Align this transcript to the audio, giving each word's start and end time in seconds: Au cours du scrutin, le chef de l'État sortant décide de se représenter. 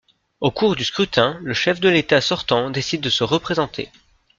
Au 0.39 0.49
cours 0.49 0.75
du 0.75 0.83
scrutin, 0.83 1.37
le 1.43 1.53
chef 1.53 1.79
de 1.79 1.87
l'État 1.87 2.21
sortant 2.21 2.71
décide 2.71 3.01
de 3.01 3.11
se 3.11 3.23
représenter. 3.23 3.91